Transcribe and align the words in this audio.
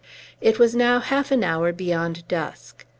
It 0.41 0.57
was 0.57 0.73
now 0.73 0.99
half 0.99 1.29
an 1.29 1.43
hour 1.43 1.71
beyond 1.71 2.27
dusk. 2.27 2.87